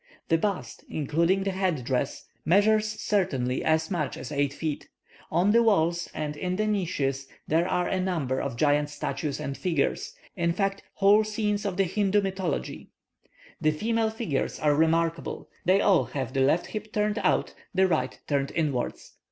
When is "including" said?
0.89-1.43